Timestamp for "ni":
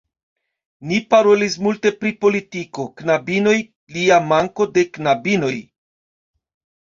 0.91-0.95